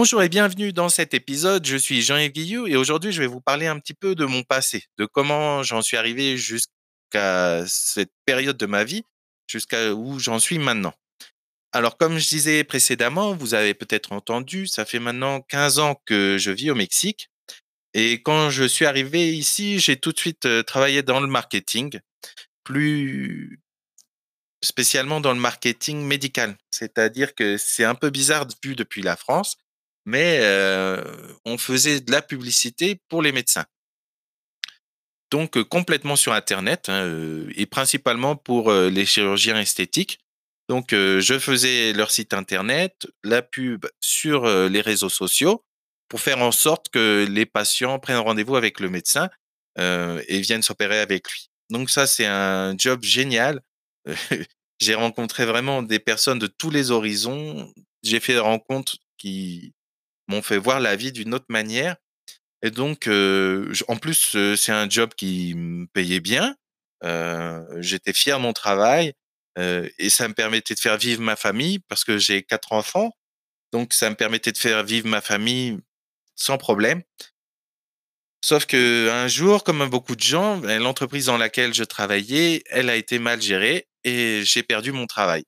[0.00, 1.66] Bonjour et bienvenue dans cet épisode.
[1.66, 4.44] Je suis Jean-Yves Guillou et aujourd'hui je vais vous parler un petit peu de mon
[4.44, 9.02] passé, de comment j'en suis arrivé jusqu'à cette période de ma vie,
[9.48, 10.94] jusqu'à où j'en suis maintenant.
[11.72, 16.36] Alors comme je disais précédemment, vous avez peut-être entendu, ça fait maintenant 15 ans que
[16.38, 17.28] je vis au Mexique.
[17.92, 21.98] Et quand je suis arrivé ici, j'ai tout de suite euh, travaillé dans le marketing,
[22.62, 23.60] plus
[24.62, 26.56] spécialement dans le marketing médical.
[26.70, 29.56] C'est-à-dire que c'est un peu bizarre vu depuis la France,
[30.08, 30.40] mais
[31.44, 33.66] on faisait de la publicité pour les médecins.
[35.30, 40.18] Donc complètement sur Internet hein, et principalement pour les chirurgiens esthétiques.
[40.70, 45.62] Donc je faisais leur site Internet, la pub sur les réseaux sociaux
[46.08, 49.28] pour faire en sorte que les patients prennent rendez-vous avec le médecin
[49.76, 51.50] et viennent s'opérer avec lui.
[51.70, 53.60] Donc ça, c'est un job génial.
[54.80, 57.72] J'ai rencontré vraiment des personnes de tous les horizons.
[58.02, 59.74] J'ai fait des rencontres qui
[60.28, 61.96] m'ont fait voir la vie d'une autre manière.
[62.62, 66.56] Et donc, en plus, c'est un job qui me payait bien.
[67.78, 69.14] J'étais fier de mon travail
[69.56, 73.12] et ça me permettait de faire vivre ma famille parce que j'ai quatre enfants.
[73.72, 75.78] Donc, ça me permettait de faire vivre ma famille
[76.36, 77.02] sans problème.
[78.44, 82.88] Sauf que un jour, comme beaucoup de gens, ben, l'entreprise dans laquelle je travaillais, elle
[82.88, 85.44] a été mal gérée et j'ai perdu mon travail.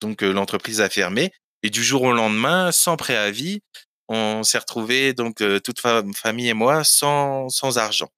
[0.00, 1.30] Donc l'entreprise a fermé
[1.62, 3.60] et du jour au lendemain, sans préavis,
[4.08, 8.10] on s'est retrouvé donc toute famille et moi sans sans argent.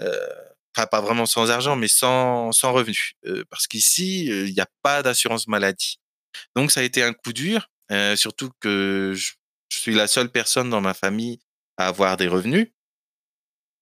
[0.00, 3.14] enfin pas vraiment sans argent, mais sans sans revenus,
[3.50, 5.98] parce qu'ici il n'y a pas d'assurance maladie.
[6.56, 7.68] Donc ça a été un coup dur,
[8.16, 9.32] surtout que je,
[9.70, 11.40] suis la seule personne dans ma famille
[11.78, 12.68] à avoir des revenus.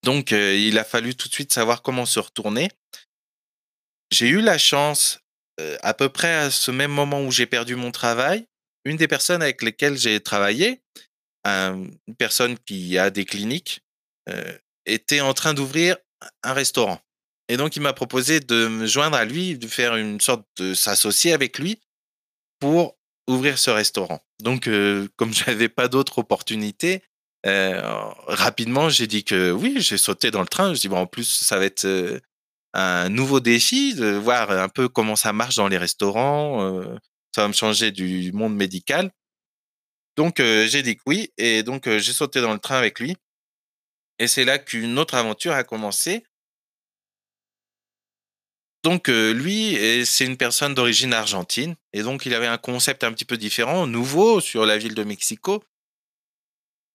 [0.04, 2.70] Donc il a fallu tout de suite savoir comment se retourner.
[4.10, 5.20] J'ai eu la chance,
[5.82, 8.46] à peu près à ce même moment où j'ai perdu mon travail,
[8.84, 10.82] une des personnes avec lesquelles j'ai travaillé,
[11.44, 13.80] une personne qui a des cliniques,
[14.86, 15.96] était en train d'ouvrir
[16.42, 17.00] un restaurant.
[17.48, 20.74] Et donc, il m'a proposé de me joindre à lui, de faire une sorte de
[20.74, 21.80] s'associer avec lui
[22.60, 22.96] pour
[23.28, 24.20] ouvrir ce restaurant.
[24.40, 24.64] Donc,
[25.16, 27.02] comme je n'avais pas d'autres opportunités,
[27.44, 30.74] rapidement, j'ai dit que oui, j'ai sauté dans le train.
[30.74, 32.20] Je dis, bon, en plus, ça va être
[32.74, 36.84] un nouveau défi de voir un peu comment ça marche dans les restaurants,
[37.34, 39.10] ça va me changer du monde médical.
[40.16, 43.16] Donc j'ai dit que oui et donc j'ai sauté dans le train avec lui.
[44.18, 46.24] Et c'est là qu'une autre aventure a commencé.
[48.82, 53.24] Donc lui, c'est une personne d'origine argentine et donc il avait un concept un petit
[53.24, 55.62] peu différent, nouveau sur la ville de Mexico,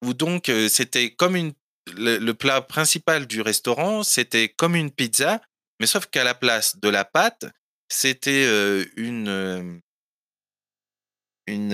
[0.03, 1.53] où donc c'était comme une
[1.93, 5.41] le, plat principal du restaurant, c'était comme une pizza,
[5.79, 7.45] mais sauf qu'à la place de la pâte,
[7.89, 8.45] c'était
[8.95, 9.81] une
[11.47, 11.73] une,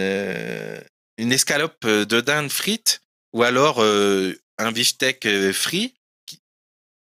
[1.18, 3.02] une escalope de dinde frite
[3.34, 5.94] ou alors un beefsteak frit
[6.26, 6.40] qui,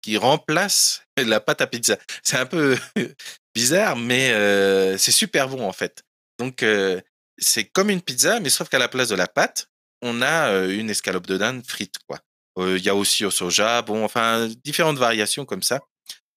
[0.02, 1.98] qui, remplace la pâte à pizza.
[2.24, 2.78] C'est un peu
[3.56, 4.30] bizarre, mais
[4.98, 6.04] c'est super bon en fait.
[6.38, 6.64] Donc
[7.38, 9.70] c'est comme une pizza, mais sauf qu'à la place de la pâte,
[10.02, 12.20] on a une escalope de dinde frite quoi.
[12.58, 15.80] Il y a aussi au soja, bon, enfin différentes variations comme ça.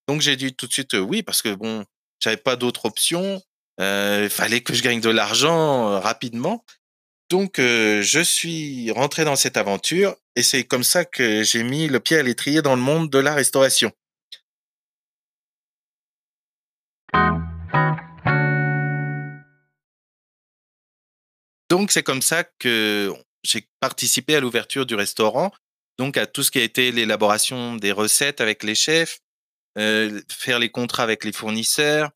[0.08, 1.84] Donc j'ai dit tout de suite oui parce que bon,
[2.20, 3.42] j'avais pas d'autre option.
[3.78, 6.64] Il fallait que je gagne de l'argent rapidement.
[7.30, 11.98] Donc, je suis rentré dans cette aventure et c'est comme ça que j'ai mis le
[11.98, 13.90] pied à l'étrier dans le monde de la restauration.
[21.70, 25.50] Donc, c'est comme ça que j'ai participé à l'ouverture du restaurant,
[25.98, 29.20] donc à tout ce qui a été l'élaboration des recettes avec les chefs,
[29.74, 32.10] faire les contrats avec les fournisseurs,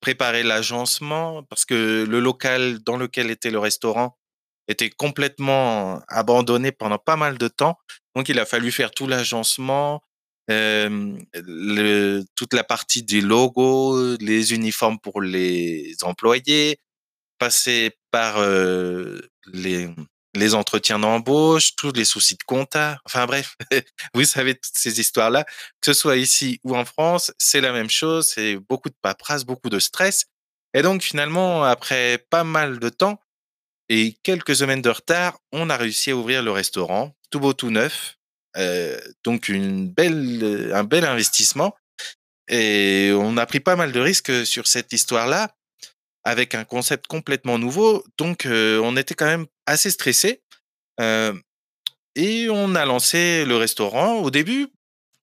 [0.00, 4.16] préparer l'agencement parce que le local dans lequel était le restaurant
[4.68, 7.78] était complètement abandonné pendant pas mal de temps.
[8.14, 10.02] Donc, il a fallu faire tout l'agencement,
[10.48, 16.78] le, toute la partie des logos, les uniformes pour les employés,
[17.38, 18.38] passer par
[19.52, 19.88] les,
[20.38, 23.00] les entretiens d'embauche, tous les soucis de compta.
[23.04, 23.56] Enfin bref,
[24.14, 25.44] vous savez toutes ces histoires-là.
[25.80, 28.28] Que ce soit ici ou en France, c'est la même chose.
[28.34, 30.26] C'est beaucoup de paperasse, beaucoup de stress.
[30.74, 33.20] Et donc finalement, après pas mal de temps
[33.88, 37.70] et quelques semaines de retard, on a réussi à ouvrir le restaurant, tout beau, tout
[37.70, 38.16] neuf.
[38.56, 41.74] Euh, donc une belle, un bel investissement.
[42.48, 45.50] Et on a pris pas mal de risques sur cette histoire-là
[46.24, 48.04] avec un concept complètement nouveau.
[48.18, 50.42] Donc, on était quand même assez stressé.
[52.14, 54.16] et on a lancé le restaurant.
[54.16, 54.68] Au début,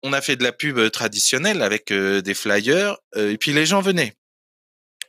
[0.02, 2.96] on a fait de la pub traditionnelle avec des flyers.
[3.16, 4.14] et puis les gens venaient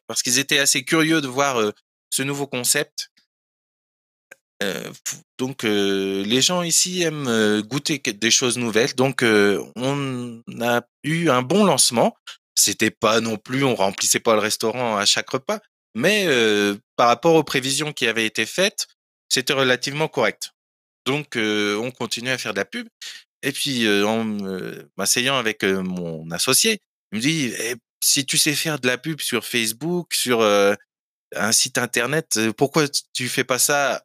[0.08, 1.72] parce qu'ils étaient assez curieux de voir
[2.10, 3.10] ce nouveau concept.
[4.62, 11.30] Heu, f donc les gens ici aiment, goûter des choses nouvelles donc on a eu
[11.30, 12.16] un bon lancement.
[12.54, 15.62] C'était pas non plus on remplissait pas le restaurant à chaque repas,
[15.96, 18.88] mais heu, par rapport aux prévisions qui avaient été faites,
[19.30, 20.52] c'était relativement correct.
[21.06, 22.88] Donc heu, on continuait à faire de la pub
[23.44, 24.24] et puis, heu, en
[24.98, 26.80] m'asseyant avec, mon associé,
[27.12, 30.42] il me dit: «Eh, si tu sais faire de la pub sur Facebook, sur,
[31.36, 34.04] un site internet, pourquoi tu fais pas ça?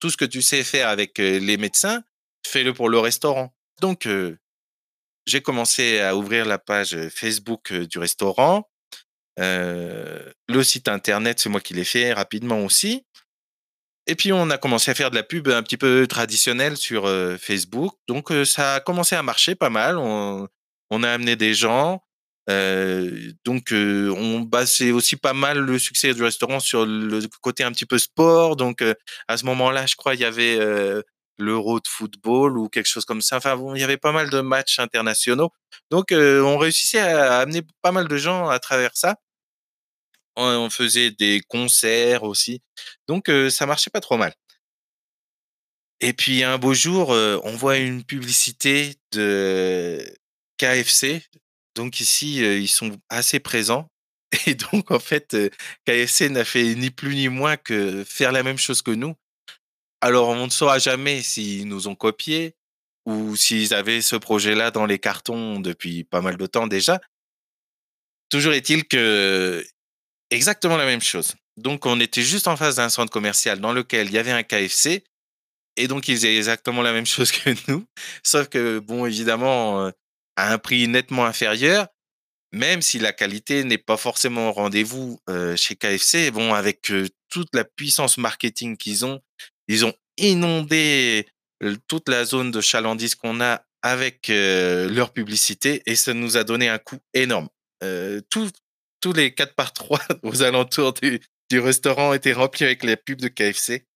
[0.00, 2.02] Tout ce que tu sais faire avec, les médecins,
[2.46, 3.54] fais-le pour le restaurant».
[3.82, 4.08] Donc
[5.26, 8.68] j'ai commencé à ouvrir la page, Facebook, du restaurant.
[9.38, 13.04] Le site internet, c'est moi qui l'ai fait rapidement aussi.
[14.08, 17.08] Et puis on a commencé à faire de la pub un petit peu traditionnelle sur,
[17.38, 17.94] Facebook.
[18.08, 19.96] Donc ça a commencé à marcher pas mal.
[19.98, 22.02] On a amené des gens,
[22.48, 27.86] donc on basait aussi pas mal le succès du restaurant sur le côté un petit
[27.86, 28.56] peu sport.
[28.56, 28.84] Donc
[29.28, 30.58] à ce moment-là, je crois, il y avait,
[31.38, 33.36] l'Euro de football ou quelque chose comme ça.
[33.38, 35.50] Enfin il y avait pas mal de matchs internationaux.
[35.90, 39.16] Donc heu, on réussissait à amener pas mal de gens à travers ça.
[40.36, 42.62] On faisait des concerts aussi,
[43.06, 44.32] donc heu, ça marchait pas trop mal.
[46.00, 50.04] Et puis un beau jour, heu, on voit une publicité de
[50.58, 51.22] KFC.
[51.76, 53.88] Donc ici, heu, ils sont assez présents
[54.46, 55.36] et donc en fait,
[55.86, 59.14] KFC n'a fait ni plus ni moins que faire la même chose que nous.
[60.02, 62.56] Alors on ne saura jamais s'ils nous ont copiés
[63.06, 67.00] ou s'ils avaient ce projet-là dans les cartons depuis pas mal de temps déjà.
[68.28, 69.64] Toujours est-il que
[70.30, 71.34] exactement la même chose.
[71.56, 74.42] Donc on était juste en face d'un centre commercial dans lequel il y avait un
[74.42, 75.04] KFC
[75.76, 77.86] et donc ils faisaient exactement la même chose que nous,
[78.24, 79.92] sauf que bon, évidemment, heu,
[80.36, 81.88] à un prix nettement inférieur,
[82.52, 86.30] même si la qualité n'est pas forcément au rendez-vous, heu, chez KFC.
[86.30, 89.20] Bon, avec, heu, toute la puissance marketing qu'ils ont,
[89.68, 91.26] ils ont inondé,
[91.86, 96.68] toute la zone de chalandise qu'on a avec, leur publicité et ça nous a donné
[96.68, 97.48] un coup énorme.
[98.30, 103.28] Tous les 4 par 3 aux alentours du restaurant étaient remplis avec les pubs de
[103.28, 103.86] KFC.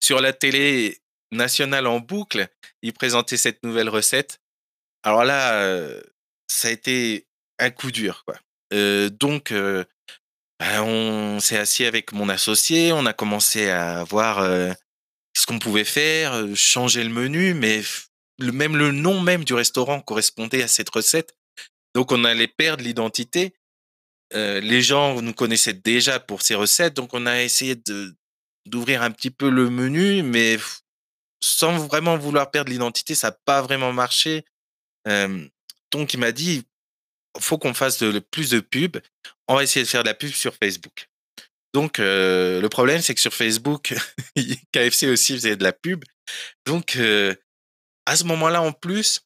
[0.00, 0.98] Sur la télé
[1.32, 2.48] nationale en boucle,
[2.82, 4.40] ils présentaient cette nouvelle recette.
[5.02, 5.90] Alors là,
[6.50, 7.26] ça a été
[7.58, 8.24] un coup dur,
[8.70, 9.52] donc
[10.60, 14.72] on s'est assis avec mon associé, on a commencé à voir, heu,
[15.36, 17.82] ce qu'on pouvait faire, heu, changer le menu, mais
[18.38, 21.34] le même le nom même du restaurant correspondait à cette recette.
[21.94, 23.54] Donc on allait perdre l'identité.
[24.34, 28.14] Heu, les gens nous connaissaient déjà pour ces recettes, donc on a essayé de
[28.66, 30.58] d'ouvrir un petit peu le menu, mais
[31.40, 34.44] sans vraiment vouloir perdre l'identité, ça a pas vraiment marché.
[35.06, 35.48] Hem,
[35.92, 36.64] donc il m'a dit:
[37.38, 38.96] «Faut qu'on fasse de plus de pub.
[39.48, 41.08] On va essayer de faire de la pub sur Facebook».
[41.74, 43.94] Donc heu, le problème, c'est que sur Facebook,
[44.72, 46.04] KFC aussi faisait de la pub.
[46.66, 47.36] Donc heu,
[48.06, 49.20] à ce moment-là, en plus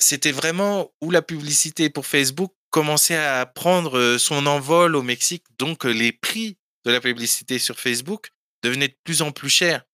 [0.00, 5.44] c'était vraiment où la publicité pour Facebook commençait à prendre, heu, son envol au Mexique.
[5.58, 8.30] Donc les prix de la publicité sur Facebook
[8.62, 9.84] devenaient de plus en plus chers.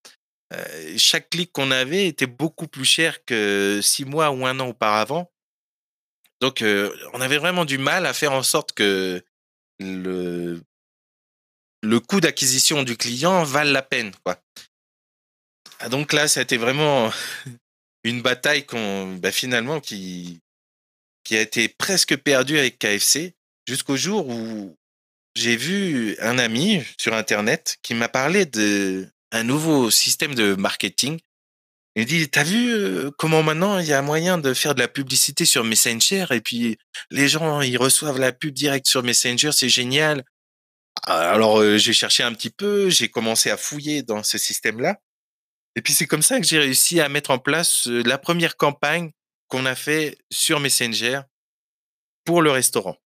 [0.97, 5.33] Chaque clic qu'on avait était beaucoup plus cher que 6 mois ou 1 an auparavant.
[6.41, 6.63] Donc
[7.13, 9.23] on avait vraiment du mal à faire en sorte que
[9.81, 10.61] le
[12.01, 14.13] coût d'acquisition du client vale la peine.
[15.81, 17.11] Ah donc là, ça a été vraiment
[18.05, 20.41] une bataille qu'on bah, finalement qui
[21.25, 23.35] qui a été presque perdue avec KFC,
[23.67, 24.77] jusqu'au jour où
[25.35, 31.19] j'ai vu un ami sur internet qui m'a parlé d'un nouveau système de marketing.
[31.97, 34.89] Il dit: «Tu as vu, comment maintenant il y a moyen de faire de la
[34.89, 36.77] publicité sur Messenger et puis
[37.11, 40.25] les gens, ils reçoivent la pub direct sur Messenger, c'est génial».
[41.07, 44.97] A alors, j'ai cherché un petit peu, j'ai commencé à fouiller dans ce système-là
[45.77, 49.11] et puis c'est comme ça que j'ai réussi à mettre en place, la 1re campagne
[49.49, 51.21] qu'on a fait sur Messenger
[52.25, 52.97] pour le restaurant.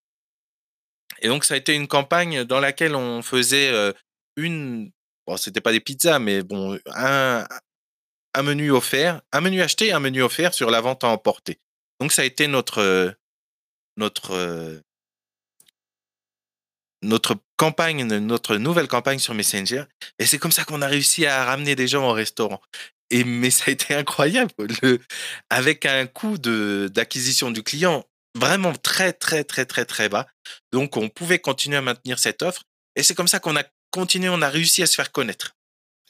[1.21, 3.73] Et donc ça a été une campagne dans laquelle on faisait,
[4.37, 4.93] une
[5.27, 7.47] bon, c'était pas des pizzas, mais bon, un
[8.39, 11.59] un menu offert, un menu acheté, un menu offert sur la vente à emporter.
[12.01, 13.17] Donc ça a été notre,
[13.97, 14.81] notre,
[17.03, 19.85] notre campagne, ne notre nouvelle campagne sur Messenger.
[20.21, 22.63] Et c'est comme ça qu'on a réussi à ramener des gens au restaurant.
[23.11, 24.53] Et mais ça a été incroyable.
[24.83, 25.01] Le
[25.51, 28.05] avec un coût d'acquisition du client
[28.37, 30.29] vraiment très, très, très, très, très bas.
[30.73, 32.63] Donc on pouvait continuer à maintenir cette offre.
[32.95, 35.58] Et c'est comme ça qu'on a continué, on a réussi à se faire connaître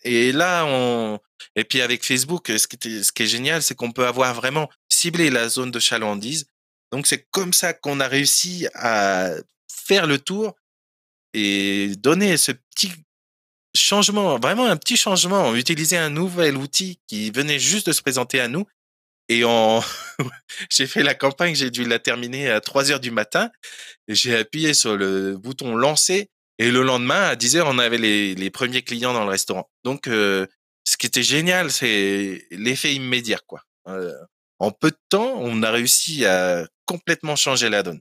[0.03, 1.19] et là on
[1.57, 5.49] et puis avec Facebook, ce qui est génial, c'est qu'on peut avoir vraiment ciblé la
[5.49, 6.47] zone de chalandise.
[6.93, 9.33] Donc c'est comme ça qu'on a réussi à
[9.69, 10.55] faire le tour
[11.35, 12.93] et donner ce petit
[13.75, 15.49] changement, vraiment un petit changement.
[15.49, 18.67] On utilisait un nouvel outil qui venait juste de se présenter à nous.
[19.29, 19.43] Et
[20.71, 23.51] j'ai fait la campagne, j'ai dû la terminer à 3 heures du matin.
[24.09, 28.35] J'ai appuyé sur le bouton lancer et le lendemain, à 10 heures, on avait les,
[28.35, 29.71] les premiers clients dans le restaurant.
[29.85, 30.47] Donc, euh,
[30.85, 33.63] ce qui était génial, c'est l'effet immédiat, quoi.
[33.89, 34.13] Euh,
[34.59, 38.01] en peu de temps, on a réussi à complètement changer la donne.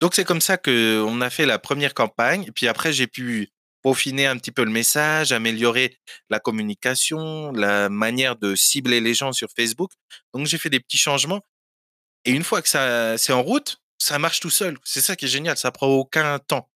[0.00, 2.44] Donc c'est comme ça que on a fait la première campagne.
[2.46, 3.50] Et puis après, j'ai pu
[3.82, 5.96] peaufiner un petit peu le message, améliorer
[6.30, 9.90] la communication, la manière de cibler les gens sur Facebook.
[10.32, 11.42] Donc j'ai fait des petits changements.
[12.24, 14.78] Et une fois que ça c'est en route, ça marche tout seul.
[14.84, 15.56] C'est ça qui est génial.
[15.56, 16.68] Ça prend aucun temps.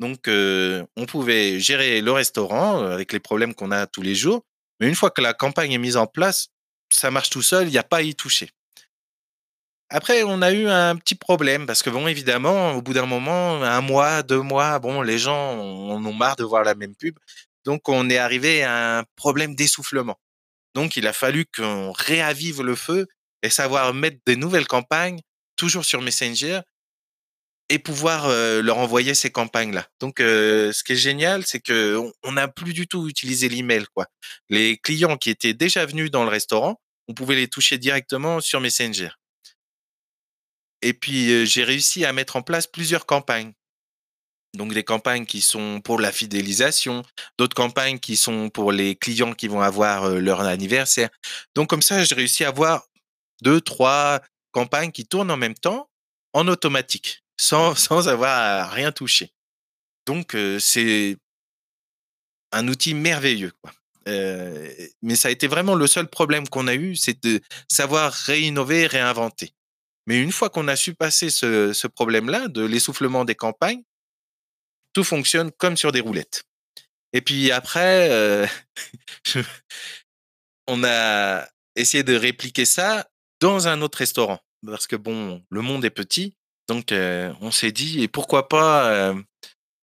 [0.00, 4.14] Donc euh, on pouvait gérer le restaurant euh, avec les problèmes qu'on a tous les
[4.14, 4.44] jours.
[4.80, 6.48] Mais une fois que la campagne est mise en place,
[6.90, 7.66] ça marche tout seul.
[7.68, 8.50] Il n'y a pas à y toucher.
[9.88, 13.62] Après, on a eu un petit problème parce que bon, évidemment, au bout d'un moment,
[13.62, 17.16] un mois, deux mois, bon, les gens en ont marre de voir la même pub.
[17.64, 20.18] Donc, on est arrivé à un problème d'essoufflement.
[20.74, 23.06] Donc, il a fallu qu'on réavive le feu
[23.46, 25.20] et savoir mettre des nouvelles campagnes,
[25.56, 26.60] toujours sur Messenger,
[27.68, 28.28] et pouvoir
[28.62, 29.88] leur envoyer ces campagnes-là.
[29.98, 34.06] Donc, ce qui est génial, c'est que on n'a plus du tout utilisé l'email, quoi.
[34.50, 38.60] Les clients qui étaient déjà venus dans le restaurant, on pouvait les toucher directement sur
[38.60, 39.10] Messenger.
[40.82, 43.52] Et puis, j'ai réussi à mettre en place plusieurs campagnes.
[44.54, 47.02] Donc, des campagnes qui sont pour la fidélisation,
[47.36, 51.10] d'autres campagnes qui sont pour les clients qui vont avoir leur anniversaire.
[51.56, 52.86] Donc, comme ça, j'ai réussi à avoir
[53.42, 54.20] deux, trois
[54.52, 55.88] campagnes qui tournent en même temps
[56.32, 59.32] en automatique, sans, sans avoir à rien toucher.
[60.06, 61.16] Donc, c'est
[62.52, 63.52] un outil merveilleux.
[63.60, 63.72] Quoi.
[65.02, 68.86] mais ça a été vraiment le seul problème qu'on a eu, c'est de savoir réinnover,
[68.86, 69.52] réinventer.
[70.06, 73.82] Mais une fois qu'on a su passer ce, ce problème-là de l'essoufflement des campagnes,
[74.92, 76.44] tout fonctionne comme sur des roulettes.
[77.12, 78.46] Et puis après, euh,
[80.66, 83.08] on a essayé de répliquer ça
[83.40, 84.40] dans un autre restaurant.
[84.64, 86.36] Parce que bon, le monde est petit.
[86.68, 89.14] Donc, on s'est dit, et pourquoi pas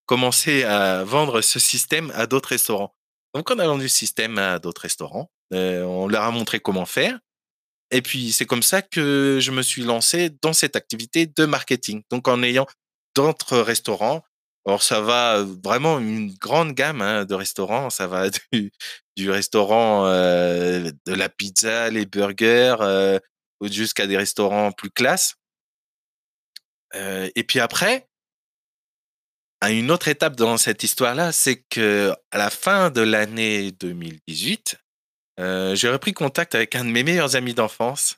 [0.05, 2.93] commencer à vendre ce système à d'autres restaurants.
[3.33, 5.31] Donc, on a vendu ce système à d'autres restaurants.
[5.51, 7.19] on leur a montré comment faire.
[7.91, 12.01] Et puis, c'est comme ça que je me suis lancé dans cette activité de marketing.
[12.12, 12.67] Donc, en ayant
[13.15, 14.24] d'autres restaurants.
[14.65, 17.89] Alors, ça va vraiment une grande gamme hein, de restaurants.
[17.89, 22.75] Ça va du, restaurant de la pizza, les burgers,
[23.72, 25.36] jusqu'à des restaurants plus classe.
[26.96, 28.08] Euh, et puis après,
[29.62, 34.77] à une autre étape dans cette histoire-là, c'est que à la fin de l'année 2018,
[35.39, 38.17] euh, j'ai repris contact avec un de mes meilleurs amis d'enfance.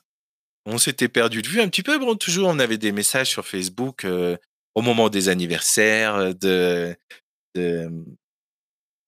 [0.66, 1.98] On s'était perdu de vue un petit peu.
[1.98, 4.36] Bon, toujours, on avait des messages sur Facebook euh,
[4.74, 6.96] au moment des anniversaires, de,
[7.54, 7.88] de,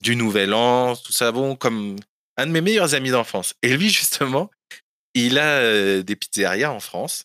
[0.01, 1.33] du Nouvel An, tout ça.
[1.33, 1.97] Bon, comme
[2.37, 3.55] un de mes meilleurs amis d'enfance.
[3.63, 4.51] Et lui, justement,
[5.15, 7.25] il a des pizzerias en France.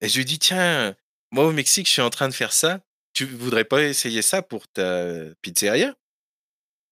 [0.00, 0.94] Et je lui dis, tiens,
[1.30, 2.80] moi au Mexique, je suis en train de faire ça.
[3.14, 5.04] Tu voudrais pas essayer ça pour ta
[5.42, 5.94] pizzeria?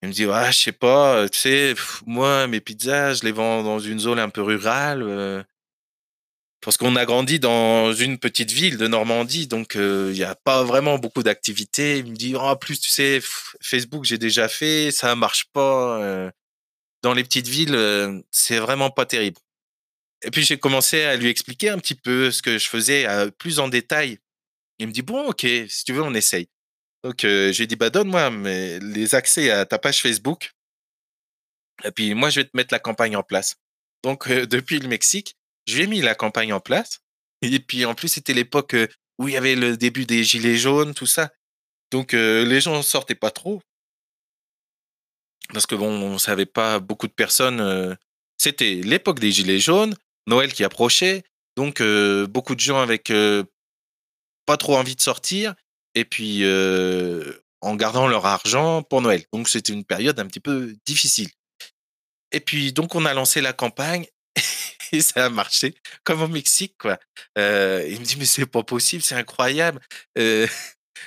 [0.03, 1.75] Il me dit, ouais, je sais pas, tu sais,
[2.07, 5.45] moi, mes pizzas, je les vends dans une zone un peu rurale.
[6.61, 10.65] parce qu'on a grandi dans une petite ville de Normandie, donc il n'y a pas
[10.65, 11.99] vraiment beaucoup d'activités.
[11.99, 13.21] Il me dit, en plus, tu sais,
[13.61, 16.31] Facebook, j'ai déjà fait, ça marche pas.
[17.03, 19.39] dans les petites villes, c'est vraiment pas terrible.
[20.25, 23.07] Et puis j'ai commencé à lui expliquer un petit peu ce que je faisais
[23.39, 24.19] plus en détail.
[24.79, 26.49] Il me dit, bon, ok, si tu veux, on essaye.
[27.05, 28.31] Donc, j'ai dit, bah, donne-moi
[28.81, 30.53] les accès à ta page Facebook.
[31.85, 33.57] Et puis, moi, je vais te mettre la campagne en place.
[34.03, 37.01] Donc, depuis le Mexique, j'ai mis la campagne en place.
[37.43, 38.75] Et puis, en plus, c'était l'époque
[39.19, 41.31] où il y avait le début des gilets jaunes, tout ça.
[41.91, 43.63] Donc, les gens sortaient pas trop.
[45.53, 47.97] Parce que, bon, on savait pas, beaucoup de personnes.
[48.39, 49.95] c'était l'époque des gilets jaunes,
[50.27, 51.23] Noël qui approchait.
[51.57, 51.83] Donc,
[52.29, 53.13] beaucoup de gens avec
[54.47, 55.55] pas trop envie de sortir
[55.95, 56.45] et puis
[57.65, 59.25] en gardant leur argent pour Noël.
[59.33, 61.31] Donc c'était une période un petit peu difficile.
[62.33, 64.07] Et puis donc on a lancé la campagne
[64.93, 66.99] et ça a marché comme au Mexique quoi.
[67.37, 69.81] Il me dit mais c'est pas possible, c'est incroyable.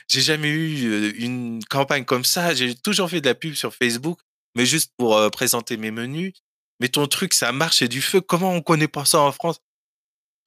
[0.10, 2.54] J'ai jamais eu une campagne comme ça.
[2.54, 4.20] J'ai toujours fait de la pub sur Facebook,
[4.56, 6.34] mais juste pour présenter mes menus.
[6.80, 8.22] Mais ton truc, ça marche, c'est du feu.
[8.22, 9.60] Comment on connaît pas ça en France?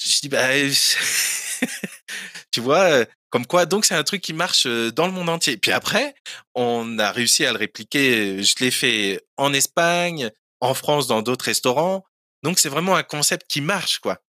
[0.03, 0.49] Je dis bah
[2.53, 5.57] tu vois, comme quoi, donc c'est un truc qui marche dans le monde entier.
[5.57, 6.15] Puis après,
[6.55, 8.43] on a réussi à le répliquer.
[8.43, 12.05] Je l'ai fait en Espagne, en France, dans d'autres restaurants.
[12.43, 14.23] Donc c'est vraiment un concept qui marche, quoi.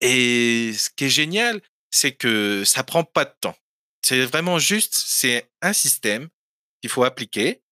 [0.00, 3.56] Et ce qui est génial, c'est que ça prend pas de temps.
[4.02, 6.28] C'est vraiment juste, c'est un système
[6.80, 7.62] qu'il faut appliquer.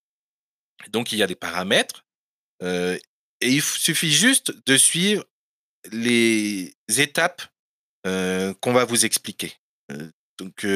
[0.88, 2.03] Donc, il y a des paramètres.
[2.64, 3.00] Et
[3.40, 5.24] il suffit juste de suivre
[5.92, 7.42] les étapes
[8.04, 9.52] qu'on va vous expliquer.
[10.38, 10.66] Donc,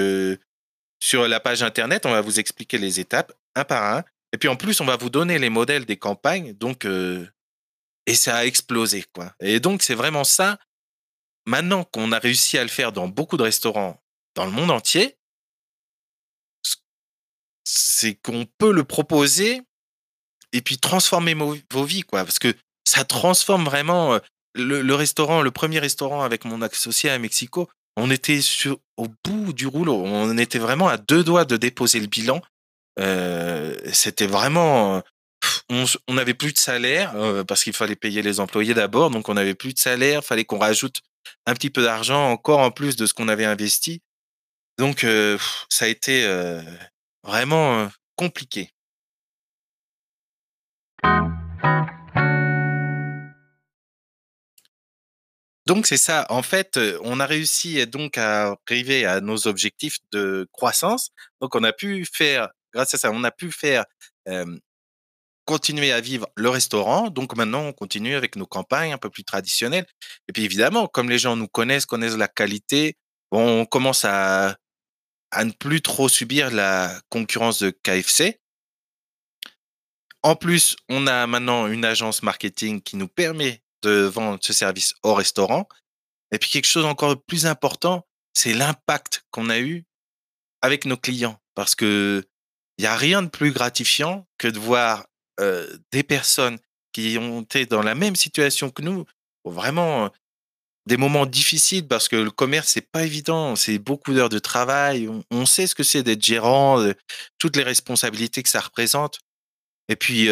[1.03, 4.05] sur la page internet, on va vous expliquer les étapes un par un.
[4.33, 6.53] Et puis en plus, on va vous donner les modèles des campagnes.
[6.53, 9.35] Donc, et ça a explosé, quoi.
[9.41, 10.59] Et donc, c'est vraiment ça.
[11.47, 14.03] Maintenant qu'on a réussi à le faire dans beaucoup de restaurants
[14.35, 15.17] dans le monde entier,
[17.65, 19.63] c'est qu'on peut le proposer
[20.53, 22.25] et puis transformer vos vies, quoi.
[22.25, 22.55] Parce que
[22.89, 24.19] ça transforme vraiment euh,
[24.55, 27.69] le, restaurant, le premier restaurant avec mon associé à Mexico.
[27.97, 30.03] On était sur, au bout du rouleau.
[30.05, 32.41] On était vraiment à deux doigts de déposer le bilan.
[32.99, 35.03] Euh, c'était vraiment,
[35.71, 39.35] on n'avait plus de salaire euh, parce qu'il fallait payer les employés d'abord, donc on
[39.35, 40.25] n'avait plus de salaire.
[40.25, 41.01] Fallait qu'on rajoute
[41.47, 44.01] un petit peu d'argent encore en plus de ce qu'on avait investi.
[44.79, 45.05] Donc
[45.69, 46.25] ça a été
[47.25, 48.71] vraiment compliqué.
[55.69, 56.25] Donc c'est ça.
[56.31, 61.11] En fait, on a réussi donc à arriver à nos objectifs de croissance.
[61.43, 63.85] Donc on a pu faire, grâce à ça, on a pu faire
[65.45, 67.11] continuer à vivre le restaurant.
[67.11, 69.85] Donc maintenant, on continue avec nos campagnes un peu plus traditionnelles.
[70.27, 72.97] Et puis évidemment, comme les gens nous connaissent, connaissent la qualité,
[73.31, 74.57] on commence à,
[75.33, 78.41] à ne plus trop subir la concurrence de KFC.
[80.23, 84.95] En plus, on a maintenant une agence marketing qui nous permet de vendre ce service
[85.03, 85.69] au restaurant.
[86.33, 89.85] Et puis quelque chose encore plus important, c'est l'impact qu'on a eu
[90.63, 91.41] avec nos clients.
[91.55, 92.25] Parce que
[92.79, 95.07] il n'y a rien de plus gratifiant que de voir
[95.93, 96.59] des personnes
[96.93, 99.05] qui ont été dans la même situation que nous,
[99.45, 100.11] vraiment
[100.87, 105.09] des moments difficiles parce que le commerce c'est pas évident, c'est beaucoup d'heures de travail.
[105.31, 106.83] On, sait ce que c'est d'être gérant,
[107.39, 109.21] toutes les responsabilités que ça représente.
[109.89, 110.29] Et puis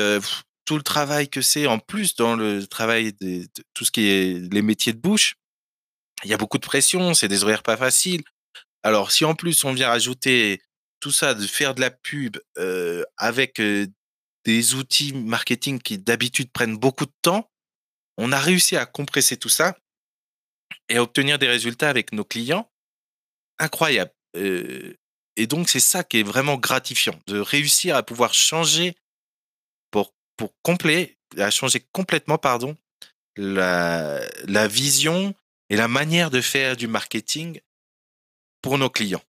[0.66, 4.52] tout le travail que c'est en plus dans le travail de, tout ce qui est
[4.52, 5.36] les métiers de bouche.
[6.24, 8.22] Il y a beaucoup de pression, c'est des horaires pas faciles.
[8.82, 10.60] Alors si en plus on vient rajouter
[11.00, 13.86] tout ça, de faire de la pub euh, avec euh,
[14.44, 17.50] des outils marketing qui d'habitude prennent beaucoup de temps,
[18.18, 19.76] on a réussi à compresser tout ça
[20.88, 22.70] et à obtenir des résultats avec nos clients
[23.58, 24.12] incroyables.
[24.36, 24.94] Euh,
[25.36, 28.96] et donc c'est ça qui est vraiment gratifiant, de réussir à pouvoir changer
[30.36, 32.76] pour complet, a changé complètement, pardon,
[33.36, 35.34] la, la vision
[35.70, 37.60] et la manière de faire du marketing
[38.62, 39.22] pour nos clients.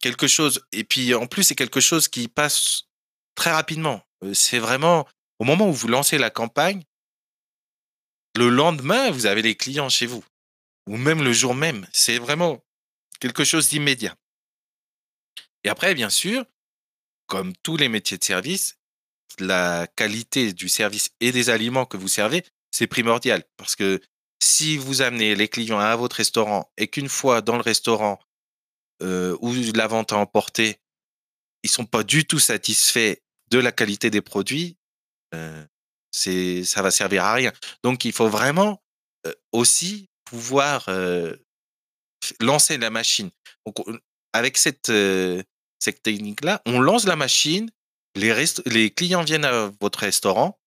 [0.00, 2.84] Quelque chose, et puis en plus, c'est quelque chose qui passe
[3.34, 4.02] très rapidement.
[4.24, 5.06] Euh, c'est vraiment
[5.38, 6.82] au moment où vous lancez la campagne,
[8.36, 10.24] le lendemain, vous avez les clients chez vous,
[10.86, 11.86] ou même le jour même.
[11.92, 12.62] C'est vraiment
[13.20, 14.14] quelque chose d'immédiat.
[15.64, 16.44] Et après, bien sûr,
[17.26, 18.78] comme tous les métiers de service,
[19.38, 23.44] la qualité du service et des aliments que vous servez, c'est primordial.
[23.56, 24.00] Parce que
[24.42, 28.18] si vous amenez les clients à votre restaurant et qu'une fois dans le restaurant
[29.02, 30.78] euh, ou la vente à emporter,
[31.62, 33.16] ils sont pas du tout satisfaits
[33.50, 34.76] de la qualité des produits,
[35.34, 35.64] euh,
[36.10, 37.52] c'est ça va servir à rien.
[37.82, 38.82] Donc il faut vraiment
[39.26, 41.34] euh, aussi pouvoir euh,
[42.40, 43.30] lancer la machine.
[44.32, 44.92] Avec cette
[45.78, 47.70] cette technique là, on lance la machine
[48.16, 50.58] les, clients viennent à votre restaurant.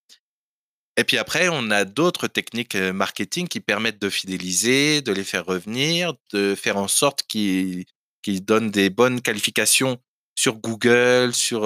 [0.98, 5.46] Et puis après, on a d'autres techniques marketing qui permettent de fidéliser, de les faire
[5.46, 7.86] revenir, de faire en sorte qu'ils
[8.26, 9.98] donnent des bonnes qualifications
[10.36, 11.62] sur Google, sur